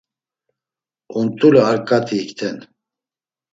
Ont̆ule 1.19 1.61
ar 1.71 1.79
k̆at̆i 1.87 2.15
ikten. 2.23 2.57